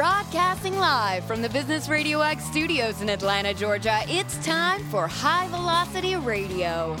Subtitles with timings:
[0.00, 5.46] Broadcasting live from the Business Radio X studios in Atlanta, Georgia, it's time for High
[5.48, 6.96] Velocity Radio.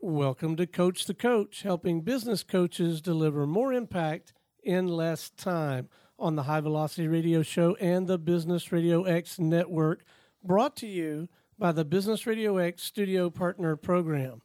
[0.00, 4.32] Welcome to Coach the Coach, helping business coaches deliver more impact
[4.64, 5.88] in less time
[6.18, 10.02] on the High Velocity Radio Show and the Business Radio X network,
[10.42, 14.42] brought to you by the Business Radio X Studio Partner Program.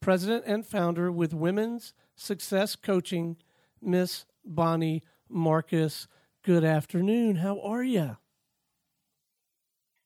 [0.00, 3.38] President and founder with Women's Success Coaching,
[3.80, 6.06] Miss Bonnie Marcus.
[6.42, 7.36] Good afternoon.
[7.36, 8.18] How are you?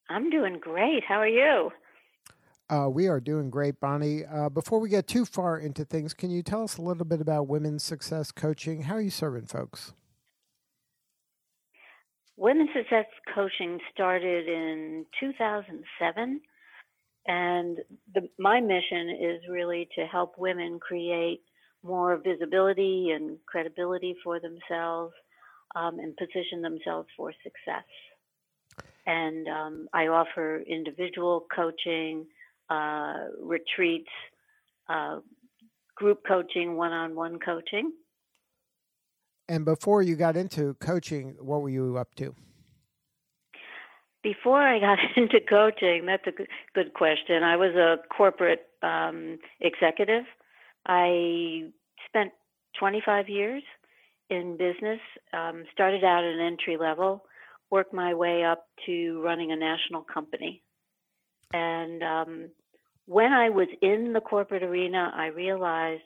[0.09, 1.03] I'm doing great.
[1.03, 1.73] How are you?
[2.71, 4.25] Uh, we are doing great, Bonnie.
[4.27, 7.21] Uh, before we get too far into things, can you tell us a little bit
[7.21, 8.83] about women's success coaching?
[8.83, 9.95] How are you serving folks?
[12.37, 16.41] Women's success coaching started in 2007,
[17.27, 17.79] and
[18.15, 21.41] the, my mission is really to help women create
[21.83, 25.15] more visibility and credibility for themselves
[25.75, 27.85] um, and position themselves for success.
[29.07, 32.27] And um, I offer individual coaching
[32.71, 34.11] uh, retreats,
[34.89, 35.19] uh,
[35.97, 37.93] group coaching, one on one coaching.
[39.49, 42.35] And before you got into coaching, what were you up to?
[44.23, 46.33] Before I got into coaching, that's a
[46.75, 47.43] good question.
[47.43, 50.25] I was a corporate um, executive.
[50.87, 51.71] I
[52.07, 52.33] spent
[52.79, 53.63] 25 years
[54.31, 55.01] in business,
[55.33, 57.25] um, started out at an entry level,
[57.71, 60.63] worked my way up to running a national company.
[61.53, 62.49] And um,
[63.07, 66.03] when I was in the corporate arena, I realized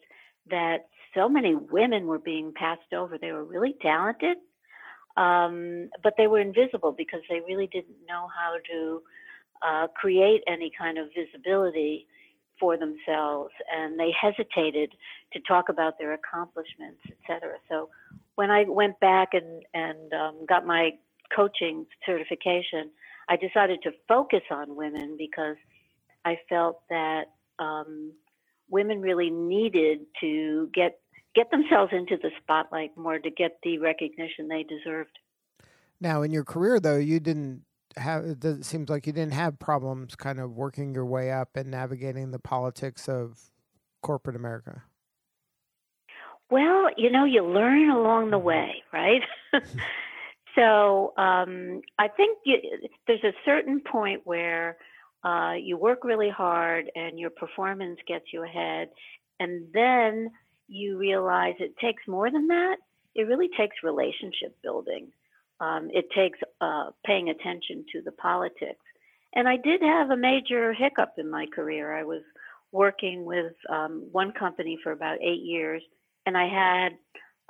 [0.51, 3.19] that so many women were being passed over.
[3.19, 4.37] They were really talented,
[5.17, 9.03] um, but they were invisible because they really didn't know how to
[9.67, 12.07] uh, create any kind of visibility
[12.59, 14.93] for themselves, and they hesitated
[15.33, 17.57] to talk about their accomplishments, et cetera.
[17.69, 17.89] So
[18.37, 20.93] when I went back and and um, got my
[21.35, 22.91] coaching certification,
[23.33, 25.57] I decided to focus on women because
[26.27, 27.29] I felt that
[27.59, 28.13] um,
[28.69, 30.99] women really needed to get
[31.35, 35.19] get themselves into the spotlight more to get the recognition they deserved.
[35.99, 37.63] Now, in your career, though, you didn't
[37.97, 38.23] have.
[38.27, 42.33] It seems like you didn't have problems kind of working your way up and navigating
[42.33, 43.41] the politics of
[44.03, 44.83] corporate America.
[46.51, 49.23] Well, you know, you learn along the way, right?
[50.55, 52.59] so um, I think you,
[53.07, 54.77] there's a certain point where
[55.25, 58.89] uh, you work really hard and your performance gets you ahead.
[59.41, 60.31] And then
[60.69, 62.77] you realize it takes more than that.
[63.15, 65.09] It really takes relationship building.
[65.61, 68.85] Um, it takes uh, paying attention to the politics.
[69.35, 71.97] And I did have a major hiccup in my career.
[71.97, 72.23] I was
[72.73, 75.83] working with um, one company for about eight years,
[76.27, 76.93] and I had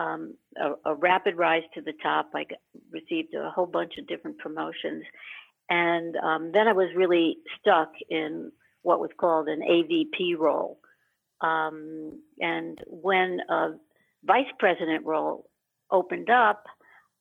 [0.02, 2.30] um, a, a, rapid rise to the top.
[2.34, 2.58] I got,
[2.90, 5.04] received a whole bunch of different promotions,
[5.70, 8.50] and um, then I was really stuck in
[8.82, 10.78] what was called an AVP role.
[11.40, 13.70] Um, and when a
[14.24, 15.48] vice president role
[15.90, 16.64] opened up,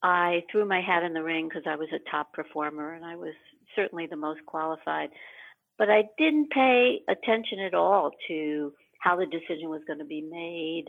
[0.03, 3.15] I threw my hat in the ring because I was a top performer and I
[3.15, 3.33] was
[3.75, 5.09] certainly the most qualified.
[5.77, 10.21] But I didn't pay attention at all to how the decision was going to be
[10.21, 10.85] made.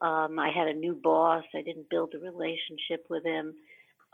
[0.00, 1.44] Um, I had a new boss.
[1.54, 3.54] I didn't build a relationship with him.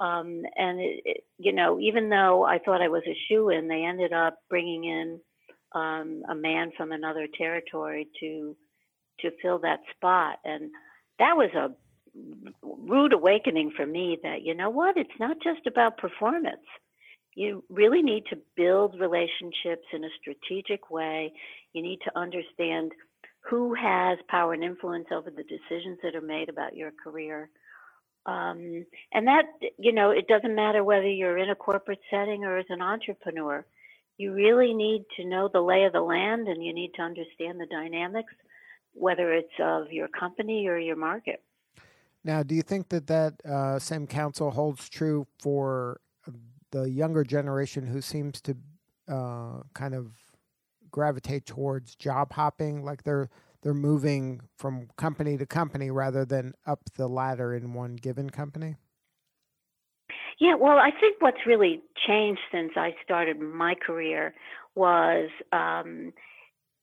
[0.01, 3.69] Um, and it, it, you know, even though I thought I was a shoe in,
[3.69, 5.21] they ended up bringing in
[5.75, 8.57] um, a man from another territory to
[9.21, 10.71] to fill that spot, and
[11.21, 11.71] that was a
[12.63, 14.19] rude awakening for me.
[14.23, 16.67] That you know what, it's not just about performance.
[17.37, 21.33] You really need to build relationships in a strategic way.
[21.73, 22.93] You need to understand
[23.49, 27.51] who has power and influence over the decisions that are made about your career
[28.27, 29.45] um, and that,
[29.79, 33.67] you know, it doesn't matter whether you're in a corporate setting or as an entrepreneur.
[34.17, 37.61] You really need to know the lay of the land and you need to understand
[37.61, 38.33] the dynamics,
[38.95, 41.43] whether it's of your company or your market.
[42.23, 46.01] Now, do you think that that uh, same counsel holds true for
[46.71, 48.57] the younger generation who seems to
[49.07, 50.13] uh, kind of
[50.95, 52.85] gravitate towards job hopping?
[52.85, 53.29] Like they're
[53.63, 58.77] they're moving from company to company rather than up the ladder in one given company?
[60.39, 64.35] Yeah, well, I think what's really changed since I started my career
[64.77, 66.13] was um,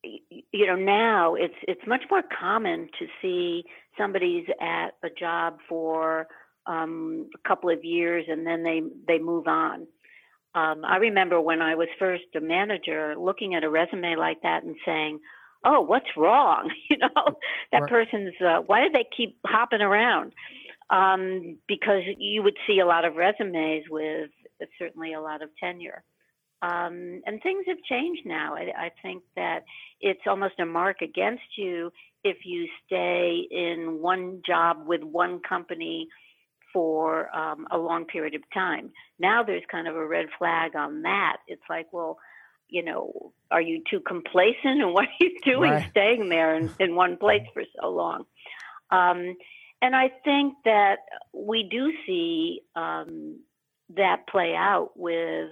[0.02, 3.64] you know now it's it's much more common to see
[3.96, 6.26] somebody's at a job for
[6.66, 9.86] um, a couple of years and then they they move on.
[10.54, 14.64] Um, I remember when I was first a manager, looking at a resume like that
[14.64, 15.20] and saying,
[15.64, 17.36] "Oh, what's wrong?" You know,
[17.72, 17.90] that right.
[17.90, 20.32] person's uh, why do they keep hopping around?
[20.90, 24.30] Um, because you would see a lot of resumes with
[24.78, 26.02] certainly a lot of tenure.
[26.60, 28.54] Um, and things have changed now.
[28.54, 29.64] I, I, think that
[30.00, 31.90] it's almost a mark against you
[32.22, 36.06] if you stay in one job with one company
[36.72, 38.92] for um, a long period of time.
[39.18, 41.38] Now there's kind of a red flag on that.
[41.46, 42.18] It's like, well,
[42.68, 45.90] you know, are you too complacent and what are you doing right.
[45.90, 48.24] staying there in, in, one place for so long?
[48.90, 49.36] Um,
[49.80, 50.98] and I think that
[51.34, 53.40] we do see um,
[53.96, 55.50] that play out with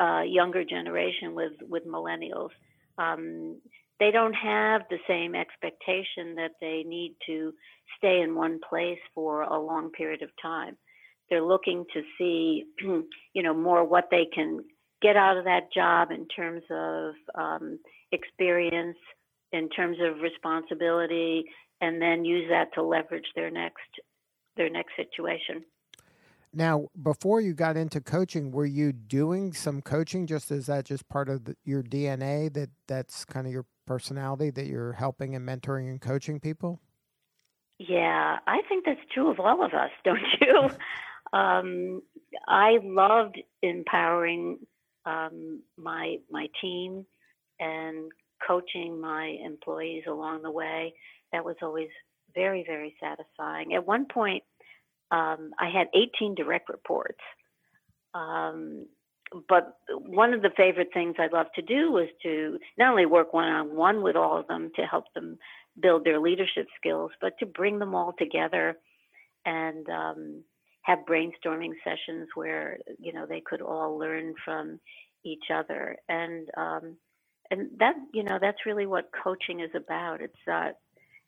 [0.00, 2.50] uh, younger generation, with with millennials.
[2.98, 3.60] Um,
[4.00, 7.52] they don't have the same expectation that they need to
[7.96, 10.76] stay in one place for a long period of time.
[11.28, 14.60] They're looking to see, you know, more what they can
[15.02, 17.78] get out of that job in terms of um,
[18.12, 18.96] experience,
[19.52, 21.44] in terms of responsibility,
[21.80, 23.82] and then use that to leverage their next
[24.56, 25.64] their next situation.
[26.52, 30.26] Now, before you got into coaching, were you doing some coaching?
[30.26, 34.50] Just is that just part of the, your DNA that that's kind of your personality
[34.50, 36.80] that you're helping and mentoring and coaching people?
[37.78, 41.38] Yeah, I think that's true of all of us, don't you?
[41.38, 42.02] um,
[42.46, 44.58] I loved empowering
[45.04, 47.06] um, my my team
[47.60, 48.10] and
[48.46, 50.94] coaching my employees along the way.
[51.32, 51.88] That was always
[52.34, 53.74] very very satisfying.
[53.74, 54.42] At one point,
[55.10, 57.20] um, I had 18 direct reports.
[58.14, 58.86] Um,
[59.48, 63.32] but one of the favorite things I love to do was to not only work
[63.34, 65.38] one on one with all of them to help them
[65.80, 68.76] build their leadership skills, but to bring them all together
[69.46, 70.44] and um,
[70.82, 74.80] have brainstorming sessions where you know they could all learn from
[75.24, 75.96] each other.
[76.08, 76.96] And um,
[77.50, 80.20] and that you know that's really what coaching is about.
[80.22, 80.74] It's not,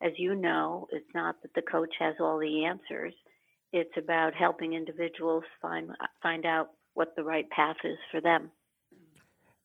[0.02, 3.14] as you know, it's not that the coach has all the answers.
[3.72, 5.90] It's about helping individuals find
[6.22, 8.50] find out what the right path is for them.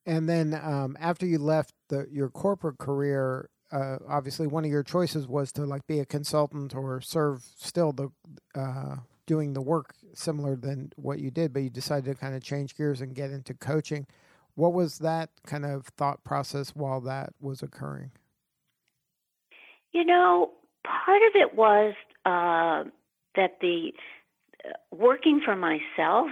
[0.06, 4.84] And then um, after you left the, your corporate career, uh, obviously one of your
[4.84, 8.12] choices was to like be a consultant or serve still the
[8.54, 12.44] uh, doing the work similar than what you did, but you decided to kind of
[12.44, 14.06] change gears and get into coaching.
[14.54, 18.12] What was that kind of thought process while that was occurring?
[19.92, 20.52] You know,
[20.86, 21.94] part of it was
[22.25, 22.84] uh,
[23.36, 23.94] that the
[24.64, 26.28] uh, working for myself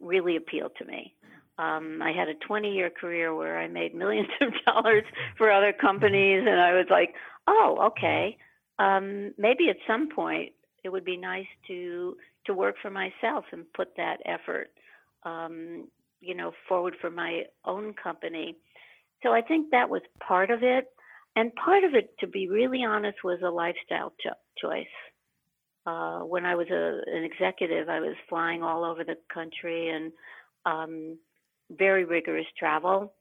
[0.00, 1.14] really appealed to me.
[1.58, 5.04] Um, I had a 20 year career where I made millions of dollars
[5.36, 7.14] for other companies, and I was like,
[7.46, 8.36] oh, okay.
[8.78, 10.52] Um, maybe at some point
[10.84, 12.16] it would be nice to
[12.46, 14.70] to work for myself and put that effort,
[15.24, 15.86] um,
[16.20, 18.56] you know, forward for my own company.
[19.22, 20.86] So I think that was part of it,
[21.36, 24.30] and part of it, to be really honest, was a lifestyle cho-
[24.62, 24.86] choice.
[25.88, 30.12] Uh, when I was a, an executive, I was flying all over the country and
[30.66, 31.18] um,
[31.70, 33.14] very rigorous travel,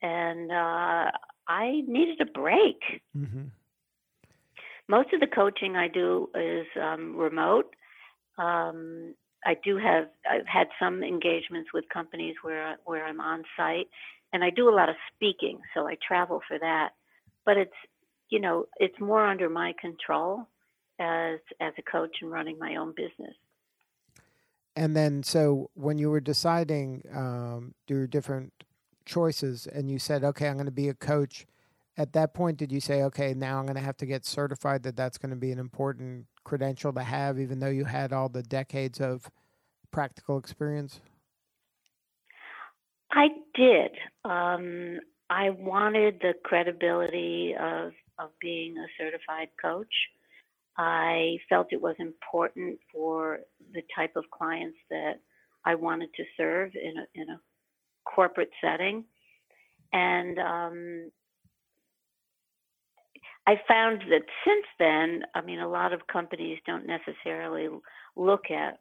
[0.00, 1.10] and uh,
[1.48, 2.80] I needed a break.
[3.14, 3.44] Mm-hmm.
[4.88, 7.74] Most of the coaching I do is um, remote.
[8.38, 13.88] Um, I do have I've had some engagements with companies where where I'm on site,
[14.32, 16.90] and I do a lot of speaking, so I travel for that.
[17.44, 17.80] But it's
[18.30, 20.48] you know it's more under my control
[20.98, 23.34] as as a coach and running my own business.
[24.76, 28.52] And then, so when you were deciding um, your different
[29.04, 31.46] choices, and you said, "Okay, I'm going to be a coach."
[31.96, 34.84] At that point, did you say, "Okay, now I'm going to have to get certified"?
[34.84, 38.28] That that's going to be an important credential to have, even though you had all
[38.28, 39.28] the decades of
[39.90, 41.00] practical experience.
[43.10, 43.92] I did.
[44.24, 45.00] Um,
[45.30, 49.92] I wanted the credibility of of being a certified coach.
[50.78, 53.40] I felt it was important for
[53.74, 55.14] the type of clients that
[55.64, 57.40] I wanted to serve in a, in a
[58.04, 59.04] corporate setting.
[59.92, 61.10] And um,
[63.46, 67.68] I found that since then, I mean, a lot of companies don't necessarily
[68.16, 68.78] look at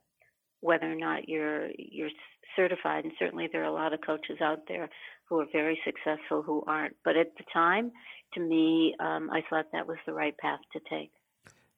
[0.62, 2.10] whether or not you're you're
[2.56, 4.90] certified, and certainly there are a lot of coaches out there
[5.30, 6.96] who are very successful who aren't.
[7.06, 7.92] But at the time,
[8.34, 11.12] to me, um, I thought that was the right path to take.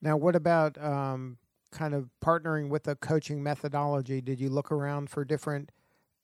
[0.01, 1.38] Now, what about um,
[1.72, 4.22] kind of partnering with a coaching methodology?
[4.22, 5.72] Did you look around for different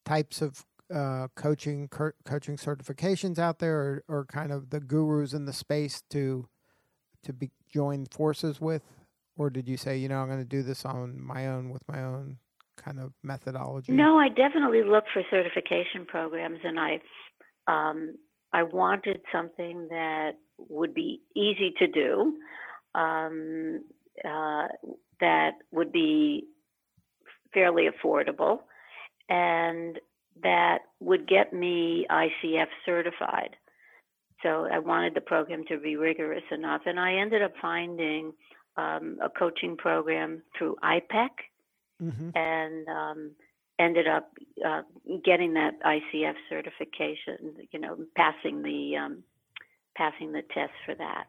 [0.06, 5.34] types of uh, coaching co- coaching certifications out there, or, or kind of the gurus
[5.34, 6.48] in the space to
[7.24, 8.84] to be join forces with,
[9.36, 11.82] or did you say, you know, I'm going to do this on my own with
[11.88, 12.38] my own
[12.78, 13.94] kind of methodology?
[13.94, 17.00] No, I definitely looked for certification programs, and I
[17.68, 18.16] um,
[18.54, 22.38] I wanted something that would be easy to do,
[22.96, 23.84] um,
[24.24, 24.68] uh,
[25.20, 26.46] that would be
[27.54, 28.60] fairly affordable,
[29.30, 30.00] and
[30.44, 33.56] that would get me ICF certified.
[34.44, 38.34] So I wanted the program to be rigorous enough, and I ended up finding
[38.78, 41.30] um, a coaching program through IPEC,
[42.02, 42.30] mm-hmm.
[42.36, 43.32] and um,
[43.80, 44.32] ended up
[44.66, 44.82] uh,
[45.24, 47.56] getting that ICF certification.
[47.72, 49.24] You know, passing the um,
[49.96, 51.26] passing the test for that.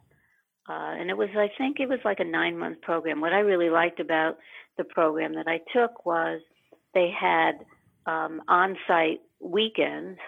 [0.68, 3.20] Uh, and it was, I think, it was like a nine month program.
[3.20, 4.38] What I really liked about
[4.76, 6.40] the program that I took was
[6.92, 7.52] they had
[8.06, 10.18] um, on site weekends,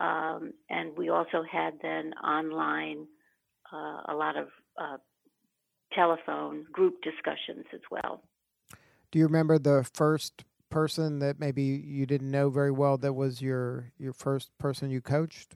[0.00, 3.06] um, and we also had then online
[3.72, 4.48] uh, a lot of
[4.80, 4.96] uh,
[5.92, 8.22] telephone group discussions as well.
[9.10, 13.40] Do you remember the first person that maybe you didn't know very well that was
[13.40, 15.54] your your first person you coached?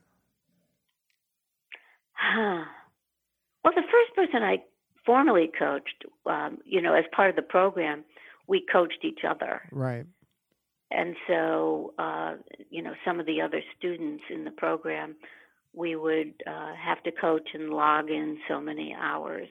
[3.64, 4.62] Well, the first person I
[5.04, 8.04] formally coached, um, you know, as part of the program,
[8.46, 9.62] we coached each other.
[9.70, 10.06] Right.
[10.90, 12.34] And so, uh,
[12.68, 15.14] you know, some of the other students in the program,
[15.72, 19.48] we would uh, have to coach and log in so many hours.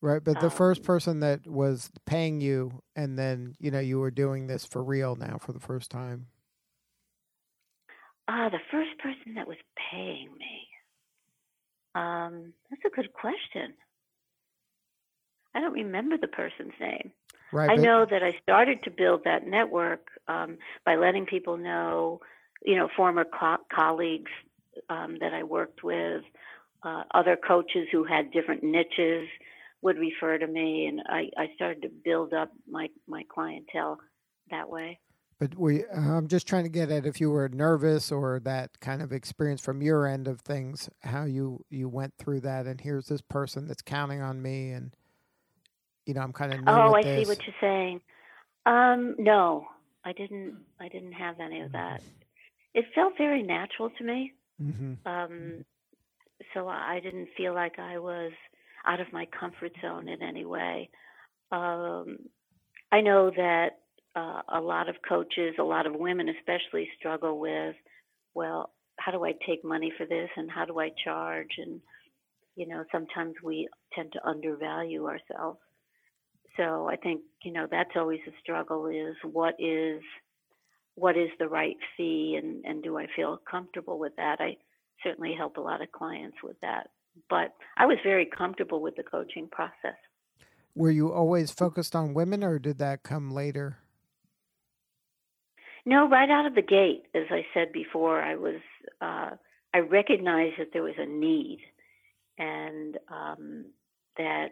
[0.00, 4.00] Right, but the um, first person that was paying you, and then you know you
[4.00, 6.26] were doing this for real now for the first time.
[8.26, 9.58] Ah, uh, the first person that was
[9.92, 10.71] paying me.
[11.94, 13.74] Um, that's a good question.
[15.54, 17.12] I don't remember the person's name.
[17.52, 20.56] Right, I know that I started to build that network um,
[20.86, 22.20] by letting people know,
[22.64, 24.30] you know, former co- colleagues
[24.88, 26.22] um, that I worked with,
[26.82, 29.28] uh, other coaches who had different niches
[29.82, 33.98] would refer to me, and I, I started to build up my my clientele
[34.50, 34.98] that way.
[35.42, 39.02] But we, I'm just trying to get at if you were nervous or that kind
[39.02, 43.06] of experience from your end of things, how you you went through that, and here's
[43.06, 44.94] this person that's counting on me, and
[46.06, 47.26] you know, I'm kind of oh, I this.
[47.26, 48.00] see what you're saying.
[48.66, 49.66] Um, no,
[50.04, 50.58] I didn't.
[50.78, 52.02] I didn't have any of that.
[52.72, 54.34] It felt very natural to me.
[54.62, 55.08] Mm-hmm.
[55.08, 55.64] Um,
[56.54, 58.30] so I didn't feel like I was
[58.86, 60.88] out of my comfort zone in any way.
[61.50, 62.18] Um,
[62.92, 63.81] I know that
[64.14, 67.74] uh, a lot of coaches, a lot of women especially, struggle with,
[68.34, 71.80] well, how do I take money for this, and how do I charge, and
[72.54, 75.58] you know, sometimes we tend to undervalue ourselves
[76.56, 80.02] so I think you know that's always a struggle is what is
[80.94, 84.36] what is the right fee and and do I feel comfortable with that?
[84.40, 84.56] I
[85.02, 86.90] certainly help a lot of clients with that,
[87.30, 89.96] but I was very comfortable with the coaching process.
[90.74, 93.78] Were you always focused on women, or did that come later?
[95.84, 98.60] No, right out of the gate, as I said before, I was
[99.00, 99.30] uh,
[99.74, 101.60] I recognized that there was a need,
[102.38, 103.66] and um,
[104.18, 104.48] that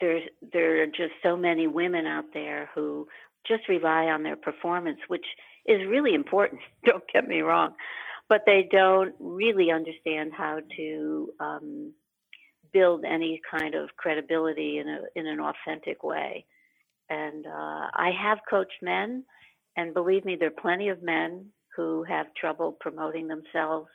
[0.00, 3.06] there are just so many women out there who
[3.46, 5.24] just rely on their performance, which
[5.66, 6.60] is really important.
[6.84, 7.74] Don't get me wrong,
[8.28, 11.92] but they don't really understand how to um,
[12.72, 16.44] build any kind of credibility in a in an authentic way.
[17.08, 17.50] And uh,
[17.94, 19.24] I have coached men,
[19.76, 23.88] and believe me, there are plenty of men who have trouble promoting themselves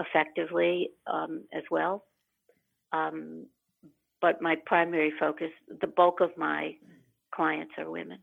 [0.00, 2.04] effectively um, as well.
[2.92, 3.46] Um,
[4.20, 6.74] but my primary focus, the bulk of my
[7.34, 8.18] clients are women.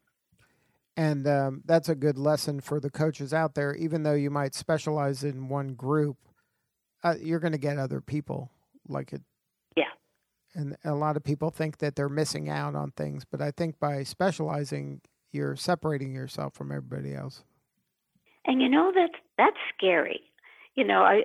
[0.97, 3.75] And um, that's a good lesson for the coaches out there.
[3.75, 6.17] Even though you might specialize in one group,
[7.03, 8.49] uh, you're going to get other people
[8.87, 9.21] like it.
[9.75, 9.83] Yeah.
[10.53, 13.79] And a lot of people think that they're missing out on things, but I think
[13.79, 15.01] by specializing,
[15.35, 17.43] you're separating yourself from everybody else.
[18.45, 20.21] And you know that's that's scary.
[20.75, 21.23] You know, I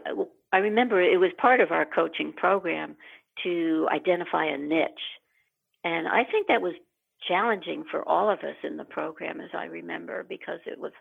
[0.52, 2.96] I remember it was part of our coaching program
[3.44, 4.88] to identify a niche.
[5.84, 6.74] And I think that was
[7.26, 10.92] challenging for all of us in the program, as I remember, because it was,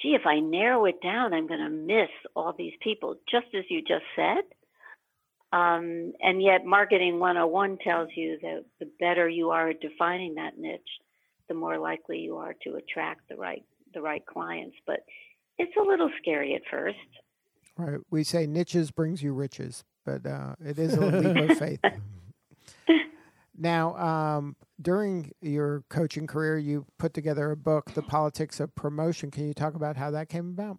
[0.00, 3.64] gee, if I narrow it down, I'm going to miss all these people, just as
[3.68, 4.44] you just said.
[5.52, 10.58] Um, and yet, Marketing 101 tells you that the better you are at defining that
[10.58, 10.80] niche,
[11.48, 14.76] the more likely you are to attract the right the right clients.
[14.86, 15.00] But
[15.58, 16.96] it's a little scary at first.
[17.76, 18.00] Right.
[18.10, 21.80] We say niches brings you riches but uh, it is a leap of faith.
[23.56, 29.30] Now, um, during your coaching career, you put together a book, The Politics of Promotion.
[29.30, 30.78] Can you talk about how that came about?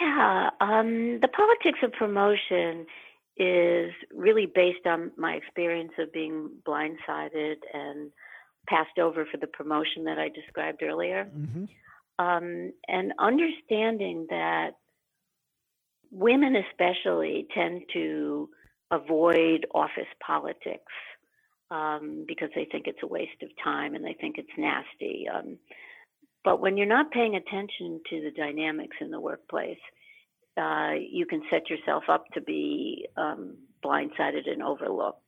[0.00, 2.86] Yeah, um, the politics of promotion
[3.36, 8.10] is really based on my experience of being blindsided and
[8.70, 11.28] passed over for the promotion that I described earlier.
[11.36, 11.64] Mm-hmm.
[12.24, 14.72] Um, and understanding that
[16.12, 18.48] women, especially, tend to
[18.90, 20.92] avoid office politics
[21.70, 25.26] um, because they think it's a waste of time and they think it's nasty.
[25.32, 25.58] Um,
[26.44, 29.78] but when you're not paying attention to the dynamics in the workplace,
[30.56, 35.19] uh, you can set yourself up to be um, blindsided and overlooked.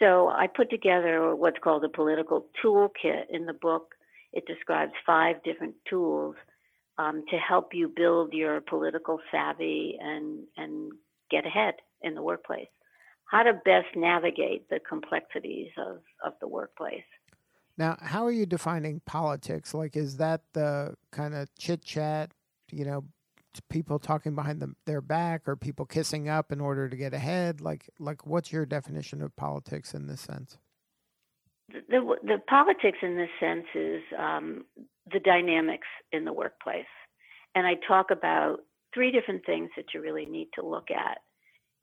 [0.00, 3.94] So I put together what's called a political toolkit in the book.
[4.32, 6.36] It describes five different tools
[6.98, 10.92] um, to help you build your political savvy and and
[11.30, 12.68] get ahead in the workplace.
[13.26, 17.04] How to best navigate the complexities of, of the workplace.
[17.78, 19.72] Now, how are you defining politics?
[19.72, 22.32] Like, is that the kind of chit chat,
[22.72, 23.04] you know,
[23.68, 27.60] people talking behind them, their back, or people kissing up in order to get ahead?
[27.60, 30.58] Like, like, what's your definition of politics in this sense?
[31.68, 34.64] The the politics in this sense is um,
[35.12, 36.84] the dynamics in the workplace,
[37.54, 38.58] and I talk about
[38.92, 41.18] three different things that you really need to look at.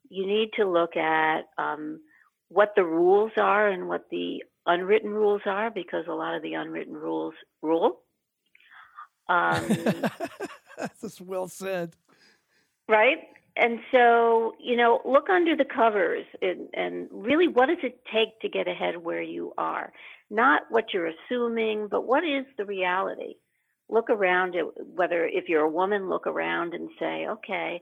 [0.09, 2.01] You need to look at um,
[2.49, 6.53] what the rules are and what the unwritten rules are because a lot of the
[6.53, 7.99] unwritten rules rule.
[9.29, 9.67] Um,
[11.01, 11.95] That's well said.
[12.87, 13.19] Right?
[13.55, 18.39] And so, you know, look under the covers and, and really what does it take
[18.41, 19.91] to get ahead where you are?
[20.29, 23.35] Not what you're assuming, but what is the reality?
[23.89, 24.65] Look around at
[24.95, 27.81] whether, if you're a woman, look around and say, okay,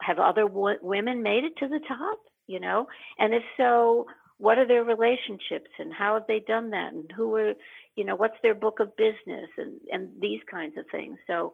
[0.00, 2.18] have other women made it to the top?
[2.46, 2.86] You know?
[3.18, 4.06] And if so,
[4.40, 7.52] what are their relationships and how have they done that and who are
[7.94, 11.52] you know what's their book of business and and these kinds of things so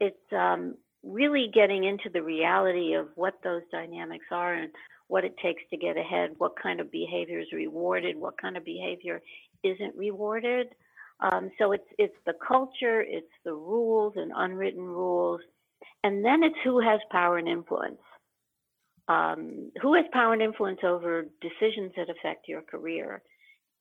[0.00, 4.70] it's um, really getting into the reality of what those dynamics are and
[5.08, 8.64] what it takes to get ahead what kind of behavior is rewarded what kind of
[8.64, 9.20] behavior
[9.64, 10.68] isn't rewarded
[11.20, 15.40] um, so it's it's the culture it's the rules and unwritten rules
[16.04, 17.98] and then it's who has power and influence
[19.10, 23.22] um, who has power and influence over decisions that affect your career?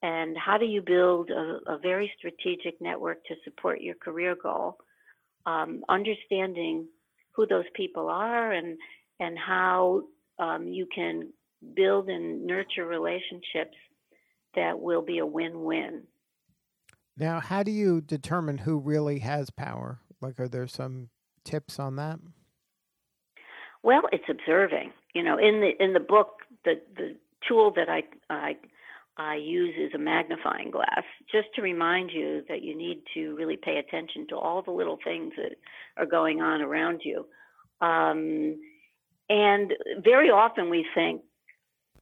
[0.02, 4.78] And how do you build a, a very strategic network to support your career goal?
[5.50, 6.76] Um, understanding
[7.34, 8.78] who those people are and
[9.20, 10.04] and how
[10.38, 11.16] um, you can
[11.74, 13.78] build and nurture relationships
[14.56, 16.04] that will be a win-win.
[17.18, 20.00] Now, how do you determine who really has power?
[20.22, 21.10] Like, are there some
[21.44, 22.20] tips on that?
[23.84, 24.92] Well, it's observing.
[25.14, 26.30] You know, in the in the book,
[26.66, 27.16] the the
[27.48, 28.58] tool that I I
[29.20, 33.58] I use is a magnifying glass, just to remind you that you need to really
[33.58, 35.56] pay attention to all the little things that
[35.98, 37.26] are going on around you.
[37.82, 38.60] Um,
[39.30, 41.22] and very often we think,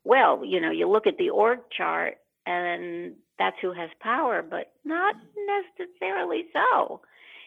[0.04, 4.72] well, you know, you look at the org chart and that's who has power, but
[4.86, 5.16] not
[5.78, 7.02] necessarily so.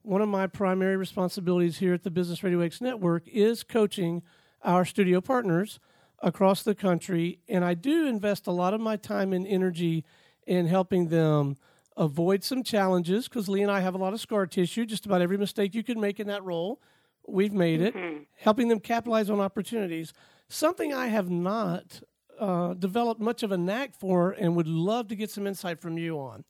[0.03, 4.23] one of my primary responsibilities here at the Business Radio X Network is coaching
[4.63, 5.79] our studio partners
[6.19, 7.39] across the country.
[7.47, 10.03] And I do invest a lot of my time and energy
[10.47, 11.57] in helping them
[11.97, 14.85] avoid some challenges because Lee and I have a lot of scar tissue.
[14.85, 16.81] Just about every mistake you can make in that role,
[17.27, 18.23] we've made it, mm-hmm.
[18.37, 20.13] helping them capitalize on opportunities.
[20.47, 22.01] Something I have not
[22.39, 25.97] uh, developed much of a knack for and would love to get some insight from
[25.97, 26.43] you on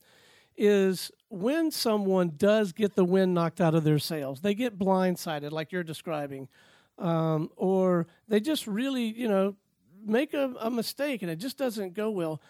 [0.57, 5.51] is when someone does get the wind knocked out of their sails, they get blindsided,
[5.51, 6.47] like you're describing,
[6.97, 9.55] um, or they just really, you know,
[10.05, 12.41] make a, a mistake and it just doesn't go well.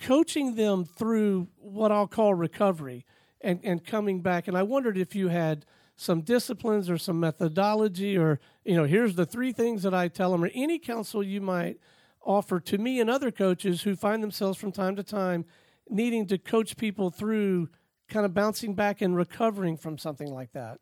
[0.00, 3.04] Coaching them through what I'll call recovery
[3.40, 4.48] and, and coming back.
[4.48, 9.14] And I wondered if you had some disciplines or some methodology or, you know, here's
[9.14, 11.78] the three things that I tell them or any counsel you might
[12.22, 15.44] offer to me and other coaches who find themselves from time to time
[15.88, 17.68] needing to coach people through
[18.08, 20.78] kind of bouncing back and recovering from something like that?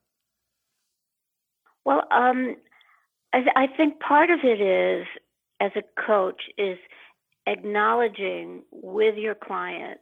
[1.84, 2.56] Well, um,
[3.32, 5.06] I, I think part of it is,
[5.60, 6.78] as a coach, is
[7.46, 9.98] acknowledging with your client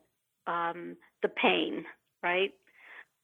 [0.47, 1.85] um, the pain,
[2.23, 2.51] right?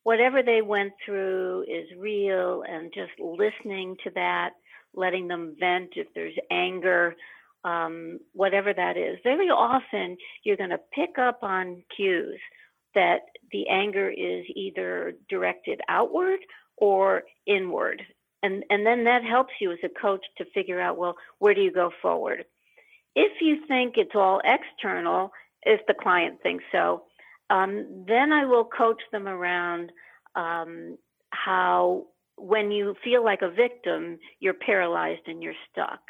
[0.04, 4.50] Whatever they went through is real, and just listening to that,
[4.94, 7.14] letting them vent if there's anger,
[7.66, 9.18] um, whatever that is.
[9.24, 12.38] Very often, you're going to pick up on cues
[12.94, 16.38] that the anger is either directed outward
[16.76, 18.02] or inward.
[18.42, 21.60] And, and then that helps you as a coach to figure out, well, where do
[21.60, 22.44] you go forward?
[23.16, 27.02] If you think it's all external, if the client thinks so,
[27.50, 29.90] um, then I will coach them around
[30.36, 30.96] um,
[31.30, 32.04] how
[32.36, 36.00] when you feel like a victim, you're paralyzed and you're stuck.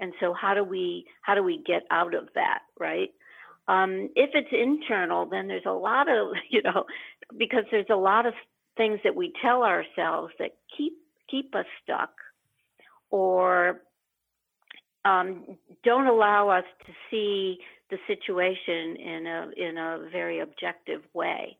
[0.00, 3.10] And so how do we how do we get out of that, right?
[3.66, 6.84] Um, if it's internal, then there's a lot of you know
[7.36, 8.34] because there's a lot of
[8.76, 10.94] things that we tell ourselves that keep
[11.30, 12.10] keep us stuck
[13.10, 13.80] or
[15.04, 15.44] um,
[15.84, 17.58] don't allow us to see
[17.90, 21.58] the situation in a in a very objective way.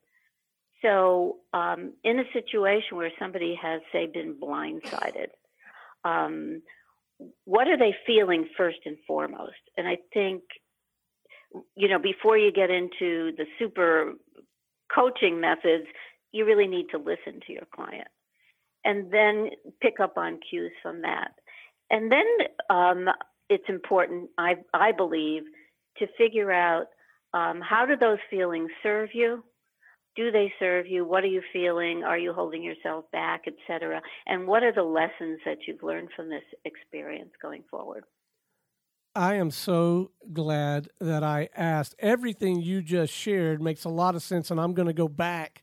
[0.82, 5.28] So, um, in a situation where somebody has, say, been blindsided,
[6.04, 6.60] um,
[7.44, 9.52] what are they feeling first and foremost?
[9.76, 10.42] And I think,
[11.76, 14.14] you know, before you get into the super
[14.94, 15.86] coaching methods,
[16.32, 18.08] you really need to listen to your client
[18.84, 19.50] and then
[19.80, 21.30] pick up on cues from that.
[21.90, 22.26] And then
[22.70, 23.08] um,
[23.48, 25.42] it's important, I, I believe,
[25.98, 26.86] to figure out
[27.32, 29.44] um, how do those feelings serve you?
[30.16, 31.04] Do they serve you?
[31.04, 32.04] What are you feeling?
[32.04, 34.00] Are you holding yourself back, etc.?
[34.26, 38.04] And what are the lessons that you've learned from this experience going forward?
[39.16, 41.94] I am so glad that I asked.
[42.00, 45.62] Everything you just shared makes a lot of sense, and I'm going to go back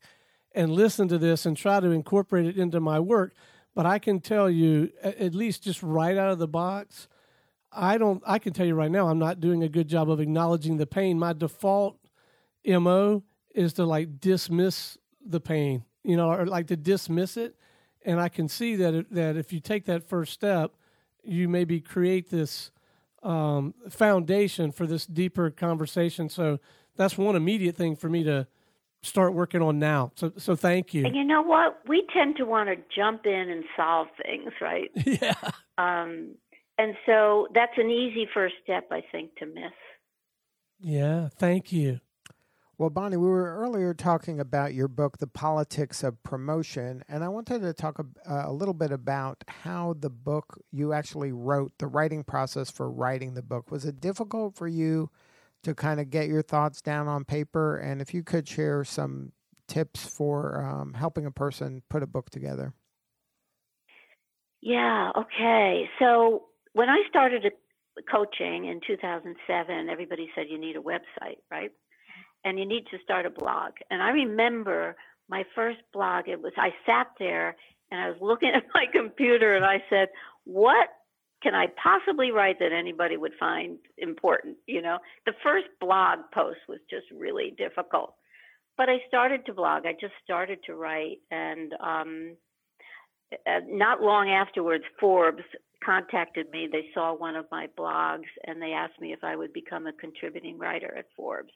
[0.54, 3.34] and listen to this and try to incorporate it into my work.
[3.74, 7.08] But I can tell you, at least just right out of the box,
[7.72, 8.22] I don't.
[8.26, 10.88] I can tell you right now, I'm not doing a good job of acknowledging the
[10.88, 11.18] pain.
[11.18, 11.98] My default
[12.66, 13.24] mo
[13.56, 17.56] is to like dismiss the pain, you know, or like to dismiss it.
[18.04, 20.74] And I can see that it, that if you take that first step,
[21.24, 22.72] you maybe create this
[23.24, 26.30] um, foundation for this deeper conversation.
[26.30, 26.60] So
[26.96, 28.48] that's one immediate thing for me to
[29.04, 30.12] start working on now.
[30.16, 31.06] So so thank you.
[31.06, 31.80] And you know what?
[31.88, 34.92] We tend to want to jump in and solve things, right?
[35.06, 35.34] Yeah.
[35.78, 36.36] Um,
[36.78, 39.72] and so that's an easy first step, I think, to miss.
[40.80, 42.00] Yeah, thank you.
[42.82, 47.28] Well, Bonnie, we were earlier talking about your book, The Politics of Promotion, and I
[47.28, 51.74] wanted to talk a, uh, a little bit about how the book you actually wrote,
[51.78, 53.70] the writing process for writing the book.
[53.70, 55.12] Was it difficult for you
[55.62, 57.78] to kind of get your thoughts down on paper?
[57.78, 59.32] And if you could share some
[59.68, 62.74] tips for um, helping a person put a book together.
[64.60, 65.88] Yeah, okay.
[66.00, 67.44] So when I started
[68.12, 71.70] coaching in 2007, everybody said you need a website, right?
[72.44, 73.74] And you need to start a blog.
[73.90, 74.96] And I remember
[75.30, 77.56] my first blog, it was, I sat there
[77.92, 80.10] and I was looking at my computer and I said,
[80.44, 80.90] what
[81.44, 84.58] can I possibly write that anybody would find important?
[84.68, 88.14] You know, the first blog post was just really difficult.
[88.78, 89.86] But I started to blog.
[89.86, 91.20] I just started to write.
[91.30, 92.36] And um,
[93.48, 95.44] uh, not long afterwards, Forbes
[95.84, 96.70] contacted me.
[96.72, 99.94] They saw one of my blogs and they asked me if I would become a
[99.94, 101.52] contributing writer at Forbes.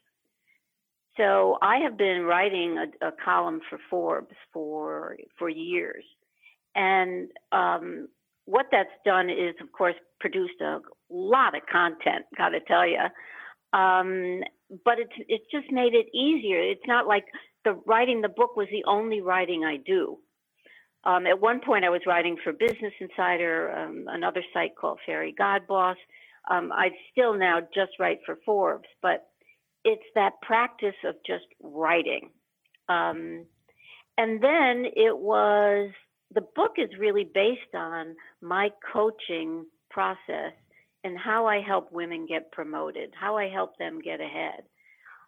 [1.18, 6.04] So I have been writing a, a column for Forbes for for years,
[6.76, 8.08] and um,
[8.46, 12.26] what that's done is, of course, produced a lot of content.
[12.38, 13.00] Got to tell you,
[13.74, 14.42] um,
[14.84, 16.62] but it's it's just made it easier.
[16.62, 17.26] It's not like
[17.64, 20.18] the writing the book was the only writing I do.
[21.06, 25.96] Um, at one point, I was writing for Business Insider, um, another site called Fairygodboss.
[26.50, 29.28] Um, I still now just write for Forbes, but
[29.86, 32.32] it's that practice of just writing.
[32.90, 33.46] Um,
[34.18, 35.92] and then it was
[36.34, 40.54] the book is really based on my coaching process
[41.04, 44.64] and how I help women get promoted, how I help them get ahead.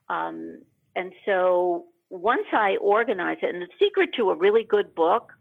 [0.09, 0.63] Um,
[0.95, 5.31] and so once I organize it, and the secret to a really good book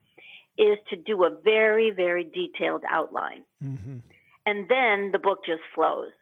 [0.59, 3.45] is to do a very, very detailed outline.
[3.65, 3.99] Mm-hmm.
[4.45, 6.13] And then the book just flows.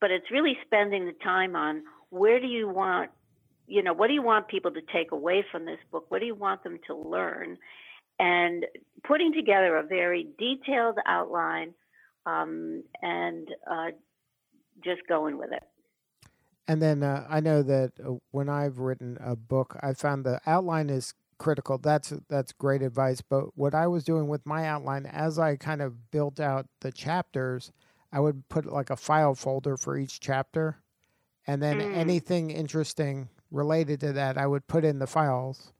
[0.00, 1.82] But it's really spending the time on
[2.12, 3.10] where do you want
[3.66, 6.04] you know, what do you want people to take away from this book?
[6.10, 7.56] What do you want them to learn?
[8.18, 8.66] And
[9.02, 11.72] putting together a very detailed outline
[12.26, 13.92] um, and uh,
[14.84, 15.62] just going with it.
[16.68, 20.40] And then uh, I know that uh, when I've written a book, I found the
[20.46, 21.78] outline is critical.
[21.78, 23.22] That's that's great advice.
[23.22, 26.92] But what I was doing with my outline, as I kind of built out the
[26.92, 27.72] chapters,
[28.12, 30.81] I would put like a file folder for each chapter,
[31.46, 31.94] and then Mm.
[31.96, 35.72] anything interesting related to that, I would put in the files.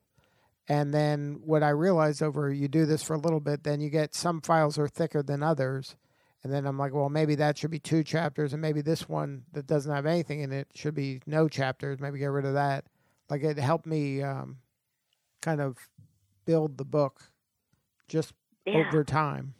[0.68, 3.90] And then what I realized over you do this for a little bit, then you
[3.90, 5.96] get some files are thicker than others.
[6.44, 9.44] And then I'm like, well, maybe that should be two chapters, and maybe this one
[9.52, 12.00] that doesn't have anything in it should be no chapters.
[12.00, 12.84] Maybe get rid of that.
[13.30, 14.58] Like it helped me um,
[15.40, 15.76] kind of
[16.44, 17.30] build the book
[18.08, 18.34] just
[18.66, 18.74] Yeah.
[18.88, 19.54] over time.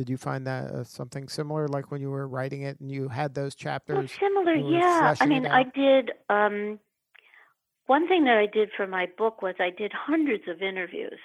[0.00, 3.08] Did you find that uh, something similar, like when you were writing it and you
[3.08, 3.96] had those chapters?
[4.18, 5.14] Well, similar, yeah.
[5.20, 6.12] I mean, I did.
[6.30, 6.78] Um,
[7.84, 11.18] one thing that I did for my book was I did hundreds of interviews.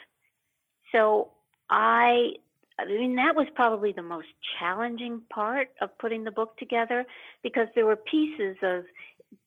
[0.91, 1.29] So
[1.69, 2.33] I,
[2.77, 4.27] I mean, that was probably the most
[4.59, 7.05] challenging part of putting the book together
[7.43, 8.83] because there were pieces of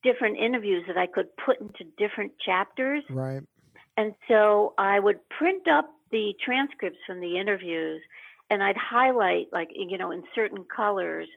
[0.02, 3.04] different interviews that I could put into different chapters.
[3.10, 3.42] Right.
[3.98, 8.00] And so I would print up the transcripts from the interviews
[8.50, 11.28] and I'd highlight, like, you know, in certain colors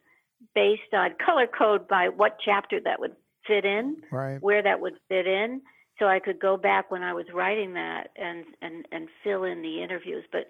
[0.55, 4.41] based on color code by what chapter that would fit in, Right.
[4.41, 5.61] where that would fit in.
[5.99, 9.61] So I could go back when I was writing that and, and, and fill in
[9.61, 10.23] the interviews.
[10.31, 10.47] But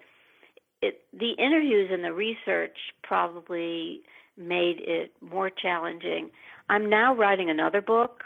[0.80, 4.02] it, the interviews and the research probably
[4.36, 6.30] made it more challenging.
[6.68, 8.22] I'm now writing another book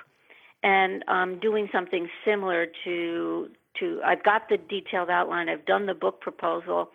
[0.63, 3.49] and I'm doing something similar to
[3.81, 6.91] to I've got the detailed outline, I've done the book proposal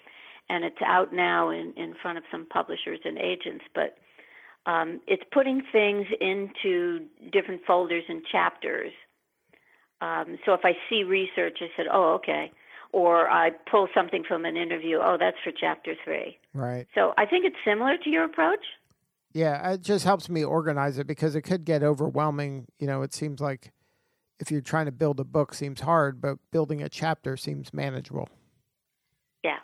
[0.51, 3.97] and it's out now in, in front of some publishers and agents, but
[4.69, 8.91] um, it's putting things into different folders and chapters.
[10.01, 12.51] Um, so if I see research, I said, oh, okay.
[12.91, 16.37] Or I pull something from an interview, oh, that's for chapter three.
[16.53, 16.85] Right.
[16.93, 18.65] So I think it's similar to your approach.
[19.33, 22.67] Yeah, it just helps me organize it because it could get overwhelming.
[22.77, 23.71] You know, it seems like
[24.41, 28.27] if you're trying to build a book seems hard, but building a chapter seems manageable.
[29.45, 29.59] Yeah.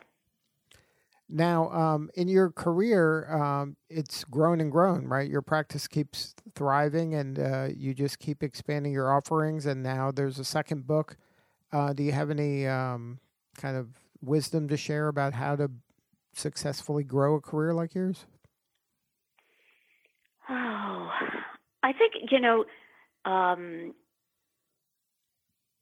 [1.28, 5.28] Now, um, in your career, um, it's grown and grown, right?
[5.28, 9.66] Your practice keeps thriving, and uh, you just keep expanding your offerings.
[9.66, 11.16] And now there's a second book.
[11.70, 13.18] Uh, do you have any um,
[13.58, 13.88] kind of
[14.22, 15.70] wisdom to share about how to
[16.32, 18.24] successfully grow a career like yours?
[20.48, 21.10] Oh,
[21.82, 22.64] I think, you know,
[23.30, 23.92] um,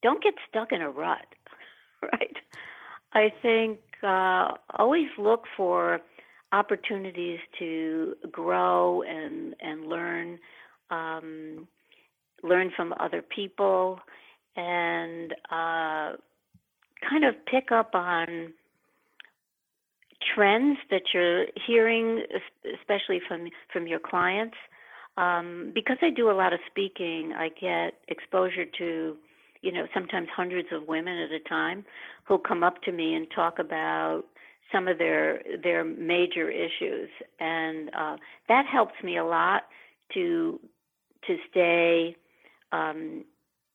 [0.03, 1.27] don't get stuck in a rut,
[2.03, 2.37] right?
[3.13, 6.01] I think uh, always look for
[6.53, 10.39] opportunities to grow and, and learn,
[10.91, 11.67] um,
[12.43, 14.01] learn from other people,
[14.57, 16.17] and uh,
[17.09, 18.53] kind of pick up on
[20.35, 22.23] trends that you're hearing,
[22.81, 24.57] especially from from your clients.
[25.17, 29.17] Um, because I do a lot of speaking, I get exposure to,
[29.67, 31.85] you know, sometimes hundreds of women at a time
[32.25, 34.23] who'll come up to me and talk about
[34.73, 37.09] some of their their major issues,
[37.41, 38.17] and uh,
[38.49, 39.63] that helps me a lot
[40.15, 40.61] to
[41.27, 42.17] to stay.
[42.71, 43.25] Um,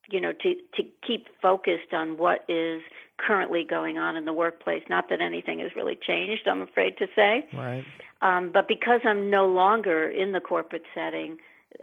[0.10, 2.82] you know, to, to keep focused on what is
[3.18, 4.84] currently going on in the workplace.
[4.90, 7.46] Not that anything has really changed, I'm afraid to say.
[7.54, 7.86] Right.
[8.22, 11.38] Um, but because I'm no longer in the corporate setting,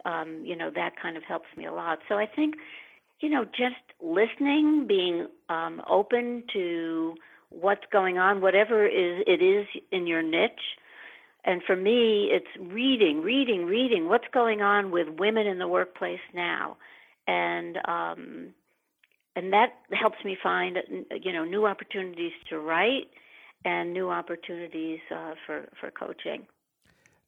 [0.04, 2.00] um, you know, that kind of helps me a lot.
[2.08, 2.56] So I think,
[3.20, 7.14] you know, just listening, being um, open to
[7.50, 10.76] what's going on, whatever is it is in your niche.
[11.44, 14.08] And for me, it's reading, reading, reading.
[14.08, 16.76] What's going on with women in the workplace now?
[17.28, 18.54] and um,
[19.36, 20.78] and that helps me find
[21.22, 23.08] you know new opportunities to write
[23.64, 26.46] and new opportunities uh, for for coaching.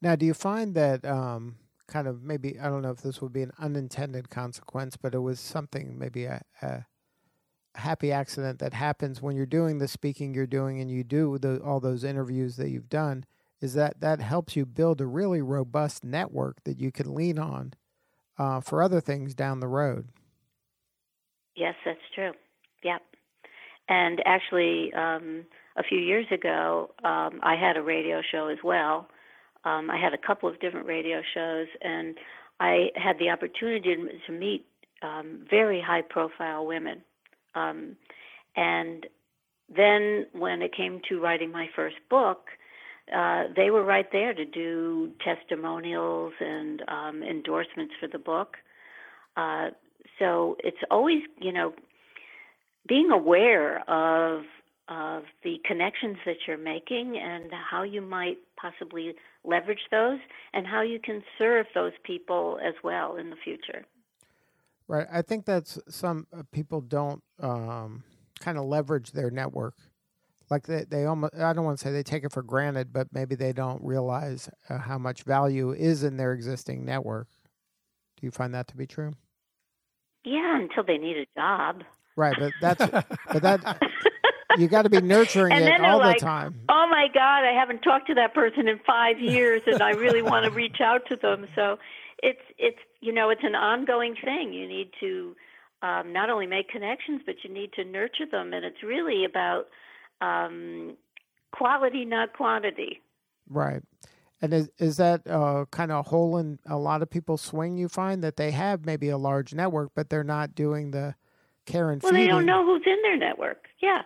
[0.02, 1.56] Now, do you find that um,
[1.90, 5.18] kind of maybe I don't know if this would be an unintended consequence, but it
[5.18, 6.86] was something maybe a, a
[7.74, 11.60] happy accident that happens when you're doing the speaking you're doing and you do the,
[11.62, 13.24] all those interviews that you've done
[13.60, 17.74] is that that helps you build a really robust network that you can lean on
[18.38, 20.08] uh, for other things down the road.
[21.54, 22.32] Yes, that's true.
[22.82, 23.02] Yep.
[23.88, 25.44] And actually, um,
[25.76, 29.08] a few years ago, um, I had a radio show as well.
[29.64, 32.16] Um, I had a couple of different radio shows, and
[32.60, 33.94] I had the opportunity
[34.26, 34.66] to, meet
[35.02, 37.02] um, very high profile women.
[37.54, 37.96] Um,
[38.56, 39.06] and
[39.74, 42.48] then when it came to writing my first book,
[43.14, 48.56] uh, they were right there to do testimonials and um, endorsements for the book.
[49.36, 49.68] Uh,
[50.18, 51.72] so it's always, you know,
[52.88, 54.42] being aware of
[54.88, 60.18] of the connections that you're making and how you might possibly leverage those
[60.52, 63.84] and how you can serve those people as well in the future.
[64.88, 65.06] Right.
[65.12, 68.02] I think that's some uh, people don't um,
[68.40, 69.74] kind of leverage their network.
[70.50, 73.06] Like they, they almost, I don't want to say they take it for granted, but
[73.12, 77.28] maybe they don't realize uh, how much value is in their existing network.
[78.16, 79.12] Do you find that to be true?
[80.24, 81.82] Yeah, until they need a job.
[82.16, 83.60] Right, but that's but that
[84.58, 86.60] you got to be nurturing and it all like, the time.
[86.68, 90.22] Oh my God, I haven't talked to that person in five years, and I really
[90.22, 91.46] want to reach out to them.
[91.54, 91.78] So
[92.22, 94.52] it's it's you know it's an ongoing thing.
[94.52, 95.36] You need to
[95.82, 99.68] um, not only make connections, but you need to nurture them, and it's really about
[100.20, 100.96] um,
[101.52, 103.00] quality, not quantity.
[103.48, 103.82] Right.
[104.42, 107.76] And is is that uh, kind of a hole in a lot of people's swing?
[107.76, 111.14] You find that they have maybe a large network, but they're not doing the
[111.66, 112.26] care and well, feeding.
[112.26, 113.66] they don't know who's in their network.
[113.80, 114.02] Yeah,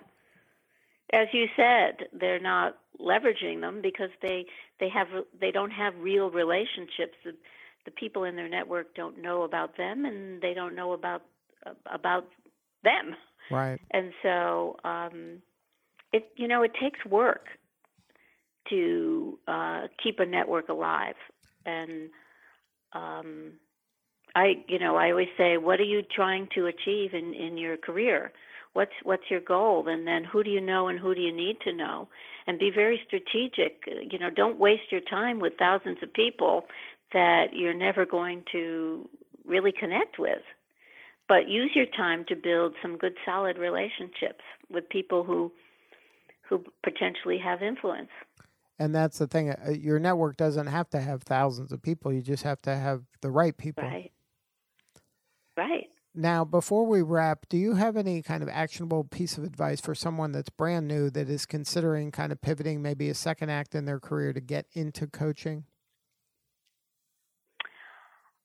[1.13, 4.47] as you said, they're not leveraging them because they
[4.81, 5.09] they have
[5.41, 7.17] they don't have real relationships.
[7.25, 7.35] The,
[7.85, 11.23] the people in their network don't know about them, and they don't know about
[11.93, 12.27] about
[12.83, 13.15] them.
[13.51, 13.81] Right.
[13.91, 15.43] And so, um,
[16.13, 17.49] it you know it takes work
[18.71, 21.17] to uh, keep a network alive.
[21.67, 22.11] And
[22.93, 23.53] um,
[24.35, 27.77] I, you know, I always say, what are you trying to achieve in, in your
[27.77, 28.33] career?
[28.75, 29.89] What's what's your goal?
[29.89, 32.09] And then who do you know and who do you need to know?
[32.47, 33.85] And be very strategic.
[33.87, 36.65] You know, don't waste your time with thousands of people
[37.13, 39.09] that you're never going to
[39.47, 40.43] really connect with.
[41.29, 45.53] But use your time to build some good, solid relationships with people who
[46.49, 48.11] who potentially have influence.
[48.79, 49.51] And that's the thing.
[49.51, 52.13] Uh, your network doesn't have to have thousands of people.
[52.13, 53.85] You just have to have the right people.
[53.85, 54.11] Right.
[55.57, 55.89] Right.
[56.17, 59.97] Now, before we wrap, do you have any kind of actionable piece of advice for
[59.97, 63.85] someone that's brand new that is considering kind of pivoting maybe a second act in
[63.85, 65.65] their career to get into coaching?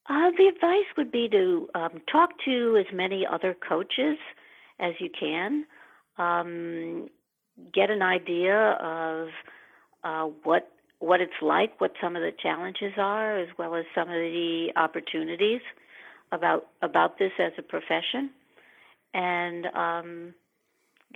[0.10, 4.18] Uh, the advice would be to um, talk to as many other coaches
[4.80, 5.66] as you can.
[6.18, 7.08] Um,
[7.72, 9.28] get an idea of
[10.04, 14.10] uh, what what it's like, what some of the challenges are, as well as some
[14.10, 15.62] of the opportunities
[16.32, 18.30] about about this as a profession,
[19.14, 20.34] and um,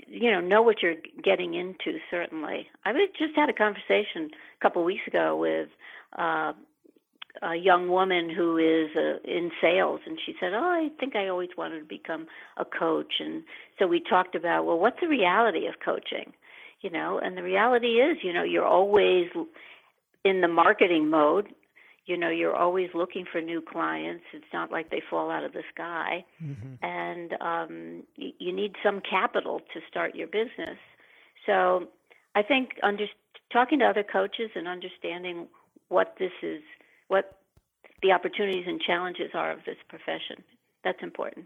[0.08, 1.99] you know know what you're getting into.
[2.10, 5.69] Certainly, I just had a conversation a couple weeks ago with.
[6.17, 6.54] Uh,
[7.41, 11.28] a young woman who is uh, in sales and she said oh i think i
[11.28, 13.43] always wanted to become a coach and
[13.80, 16.32] so we talked about well what's the reality of coaching
[16.82, 19.30] you know and the reality is you know you're always
[20.23, 21.47] in the marketing mode
[22.05, 25.53] you know you're always looking for new clients it's not like they fall out of
[25.53, 26.85] the sky mm-hmm.
[26.85, 30.77] and um you, you need some capital to start your business
[31.45, 31.87] so
[32.35, 33.05] i think under
[33.51, 35.47] talking to other coaches and understanding
[35.89, 36.61] what this is
[37.07, 37.39] what
[38.01, 40.43] the opportunities and challenges are of this profession
[40.83, 41.45] that's important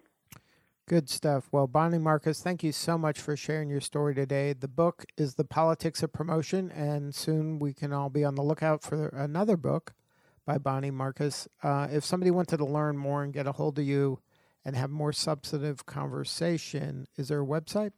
[0.90, 1.50] Good stuff.
[1.52, 4.54] Well, Bonnie Marcus, thank you so much for sharing your story today.
[4.54, 8.42] The book is The Politics of Promotion, and soon we can all be on the
[8.42, 9.94] lookout for another book
[10.48, 11.48] by Bonnie Marcus.
[11.62, 14.20] Uh, if somebody wanted to learn more and get a hold of you
[14.66, 17.92] and have more substantive conversation, is there a website?